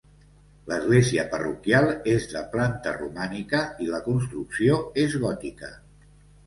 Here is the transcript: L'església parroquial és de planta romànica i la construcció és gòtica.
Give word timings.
L'església 0.69 1.25
parroquial 1.33 1.91
és 2.15 2.25
de 2.33 2.41
planta 2.55 2.97
romànica 2.99 3.61
i 3.87 3.93
la 3.93 4.01
construcció 4.11 4.85
és 5.07 5.21
gòtica. 5.29 5.73